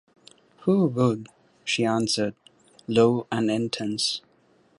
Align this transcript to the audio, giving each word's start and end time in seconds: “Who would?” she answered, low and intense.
“Who 0.61 0.87
would?” 0.87 1.27
she 1.63 1.85
answered, 1.85 2.33
low 2.87 3.27
and 3.31 3.51
intense. 3.51 4.21